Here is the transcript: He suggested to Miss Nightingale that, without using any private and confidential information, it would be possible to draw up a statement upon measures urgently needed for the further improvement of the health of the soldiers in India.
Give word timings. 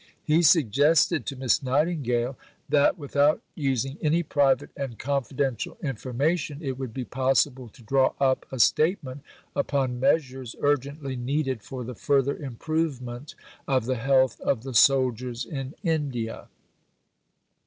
He 0.23 0.41
suggested 0.41 1.27
to 1.27 1.35
Miss 1.35 1.61
Nightingale 1.61 2.35
that, 2.67 2.97
without 2.97 3.39
using 3.53 3.99
any 4.01 4.23
private 4.23 4.71
and 4.75 4.97
confidential 4.97 5.77
information, 5.83 6.57
it 6.59 6.79
would 6.79 6.91
be 6.91 7.05
possible 7.05 7.69
to 7.69 7.83
draw 7.83 8.15
up 8.19 8.47
a 8.51 8.57
statement 8.57 9.21
upon 9.55 9.99
measures 9.99 10.55
urgently 10.59 11.15
needed 11.15 11.61
for 11.61 11.83
the 11.83 11.93
further 11.93 12.35
improvement 12.35 13.35
of 13.67 13.85
the 13.85 13.97
health 13.97 14.41
of 14.41 14.63
the 14.63 14.73
soldiers 14.73 15.45
in 15.45 15.75
India. 15.83 16.47